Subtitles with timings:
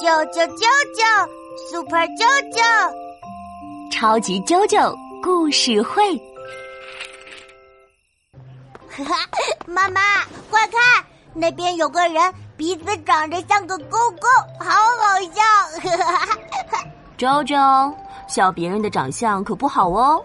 [0.00, 0.64] 啾啾啾
[0.96, 1.28] 啾
[1.70, 2.62] ，Super 啾啾，
[3.92, 6.16] 超级啾啾故事会。
[8.88, 9.16] 哈哈，
[9.66, 10.00] 妈妈，
[10.48, 14.26] 快看，那边有个人鼻子长得像个勾勾，
[14.58, 15.42] 好好笑。
[15.82, 16.78] 哈哈哈，
[17.18, 17.94] 啾啾，
[18.26, 20.24] 笑别人的长相可不好哦。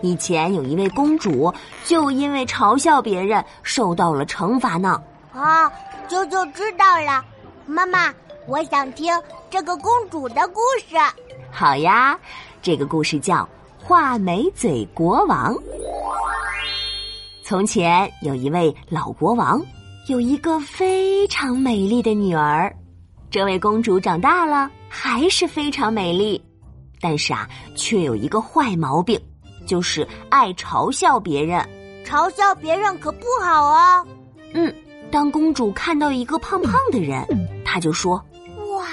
[0.00, 1.52] 以前有一位公主，
[1.84, 4.98] 就因为嘲笑别人，受到了惩罚呢。
[5.34, 5.70] 啊，
[6.08, 7.22] 啾啾知道了，
[7.66, 8.12] 妈妈，
[8.46, 9.12] 我想听
[9.50, 10.96] 这个公主的故事。
[11.50, 12.18] 好呀，
[12.60, 13.36] 这个故事叫
[13.78, 15.54] 《画眉嘴国王》。
[17.44, 19.60] 从前有一位老国王，
[20.08, 22.74] 有一个非常美丽的女儿。
[23.30, 26.42] 这位公主长大了，还是非常美丽，
[27.00, 29.20] 但是啊，却有一个坏毛病。
[29.64, 31.64] 就是爱嘲笑别人，
[32.04, 34.04] 嘲笑别人可不好啊。
[34.54, 34.74] 嗯，
[35.10, 37.24] 当公主看到一个胖胖的人，
[37.72, 38.22] 她就说
[38.76, 38.86] ：“哇，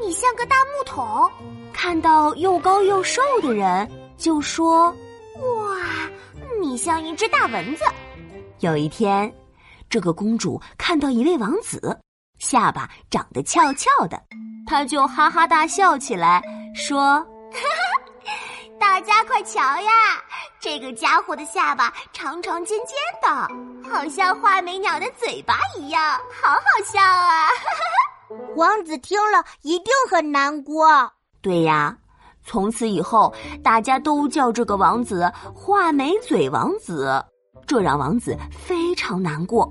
[0.00, 1.30] 你像个大木桶。”
[1.72, 4.92] 看到又高又瘦的人，就说
[5.38, 6.10] ：“哇，
[6.60, 7.84] 你像一只大蚊子。”
[8.58, 9.32] 有一天，
[9.88, 11.96] 这个公主看到一位王子，
[12.40, 14.20] 下巴长得翘翘的，
[14.66, 16.42] 她就哈哈大笑起来，
[16.74, 17.24] 说。
[18.80, 20.20] 大家快瞧呀，
[20.58, 23.28] 这个家伙的下巴长长尖尖的，
[23.88, 26.02] 好像画眉鸟的嘴巴一样，
[26.42, 27.46] 好好笑啊！
[28.56, 30.86] 王子听了一定很难过。
[31.40, 31.96] 对呀，
[32.44, 37.24] 从此以后大家都叫这个王子“画眉嘴王子”，
[37.66, 39.70] 这让王子非常难过。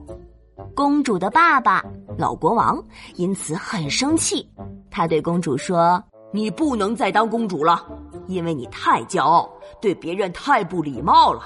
[0.76, 1.84] 公主的爸爸
[2.18, 2.84] 老国王
[3.16, 4.50] 因此很生气，
[4.90, 7.86] 他对公主说：“你不能再当公主了。”
[8.28, 11.44] 因为你太骄傲，对别人太不礼貌了，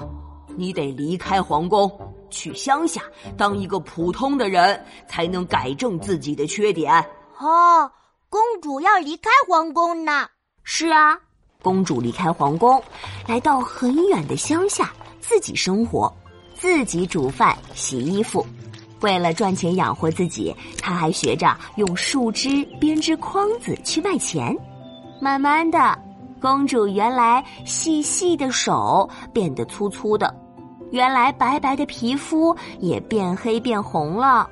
[0.55, 1.91] 你得离开皇宫，
[2.31, 3.01] 去乡下
[3.37, 6.91] 当一个普通的人，才能改正自己的缺点。
[7.37, 7.91] 哦，
[8.29, 10.27] 公主要离开皇宫呢？
[10.63, 11.19] 是啊，
[11.61, 12.81] 公主离开皇宫，
[13.27, 16.11] 来到很远的乡下，自己生活，
[16.55, 18.43] 自己煮饭、洗衣服。
[19.01, 24.57] 为了赚钱养活自己，她还学着用树枝编织筐子去卖钱。
[25.19, 25.97] 慢慢的。
[26.39, 30.35] 公主原来细细的手变得粗粗的，
[30.91, 34.49] 原来白白的皮肤也变黑变红了，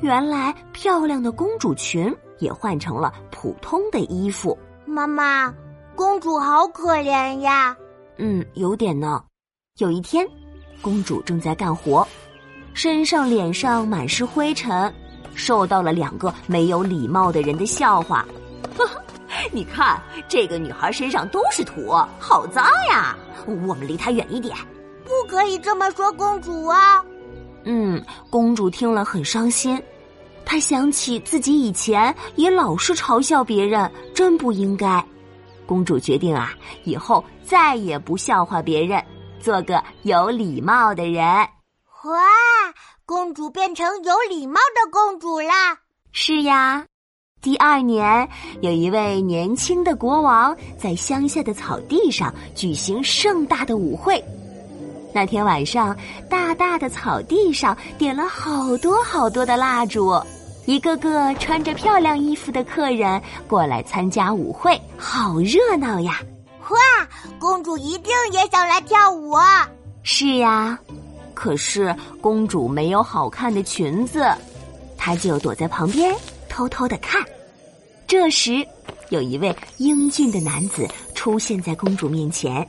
[0.00, 4.56] 原来漂亮的公主裙也换成了普通的衣服。
[4.84, 5.52] 妈妈，
[5.96, 7.76] 公主好可怜呀。
[8.18, 9.24] 嗯，有点呢。
[9.78, 10.26] 有一天，
[10.82, 12.06] 公主正在干活，
[12.74, 14.92] 身上脸上满是灰尘，
[15.34, 18.24] 受到了两个没有礼貌的人的笑话。
[19.50, 23.16] 你看，这个女孩身上都是土，好脏呀！
[23.46, 24.54] 我们离她远一点。
[25.04, 27.04] 不可以这么说，公主啊！
[27.64, 29.80] 嗯，公主听了很伤心，
[30.44, 35.04] 她想起自己以前也老是嘲笑别人，真不应该。
[35.66, 36.52] 公主决定啊，
[36.84, 39.02] 以后再也不笑话别人，
[39.40, 41.24] 做个有礼貌的人。
[41.24, 42.20] 哇，
[43.06, 45.78] 公主变成有礼貌的公主啦！
[46.12, 46.84] 是呀。
[47.40, 48.26] 第二年，
[48.62, 54.22] 有一位年轻的国王在乡下的草地上举行盛大的舞会。
[55.14, 55.96] 那天晚上，
[56.28, 60.20] 大大的草地上点了好多好多的蜡烛，
[60.66, 66.20] 一个个穿着漂亮衣服的客人过来参加舞会，好热闹呀！
[66.68, 66.78] 哇，
[67.38, 69.36] 公主一定也想来跳舞。
[70.02, 70.76] 是呀，
[71.32, 74.26] 可是公主没有好看的裙子，
[74.98, 76.12] 她就躲在旁边
[76.48, 77.22] 偷偷的看。
[78.08, 78.66] 这时，
[79.10, 82.66] 有一位英俊的男子出现在公主面前，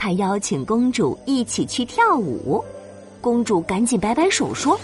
[0.00, 2.64] 他邀请公主一起去跳舞。
[3.20, 4.80] 公主赶紧摆摆手说：“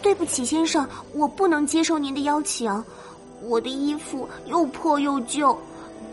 [0.00, 2.72] 对不起，先生，我不能接受您的邀请。
[3.42, 5.54] 我的衣服又破又旧，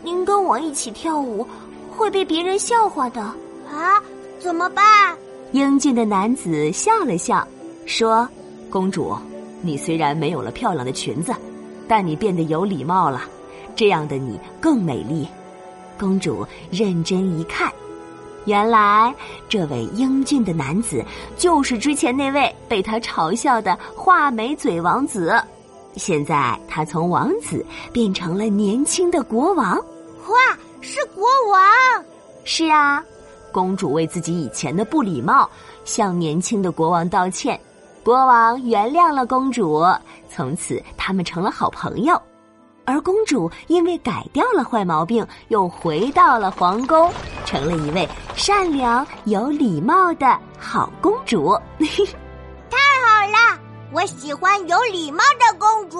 [0.04, 1.48] 您跟我一起跳舞
[1.96, 4.02] 会被别人笑话的啊！
[4.38, 4.84] 怎么办？”
[5.52, 7.48] 英俊的男子笑了笑，
[7.86, 8.28] 说
[8.68, 9.16] ：“公主，
[9.62, 11.34] 你虽然没有了漂亮的裙子。”
[11.88, 13.22] 但你变得有礼貌了，
[13.76, 15.26] 这样的你更美丽。
[15.96, 17.72] 公主认真一看，
[18.46, 19.14] 原来
[19.48, 21.04] 这位英俊的男子
[21.36, 25.38] 就是之前那位被他嘲笑的画眉嘴王子。
[25.96, 29.76] 现在他从王子变成了年轻的国王。
[29.76, 32.04] 哇，是国王！
[32.44, 33.04] 是啊，
[33.50, 35.48] 公主为自己以前的不礼貌
[35.84, 37.58] 向年轻的国王道歉。
[38.04, 39.84] 国王原谅了公主，
[40.30, 42.20] 从此他们成了好朋友。
[42.86, 47.12] 而公主因为改掉了坏毛病，又回到了皇宫，
[47.44, 51.58] 成了一位善良、有礼貌的好公主。
[52.70, 53.60] 太好了，
[53.92, 55.98] 我喜欢有礼貌的公主。